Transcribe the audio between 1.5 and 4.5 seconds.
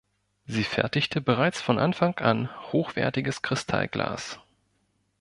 von Anfang an hochwertiges Kristallglas.